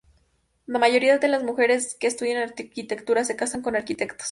La 0.65 0.79
mayoría 0.79 1.19
de 1.19 1.27
las 1.27 1.43
mujeres 1.43 1.95
que 1.99 2.07
estudian 2.07 2.41
arquitectura 2.41 3.23
se 3.23 3.35
casan 3.35 3.61
con 3.61 3.75
arquitectos. 3.75 4.17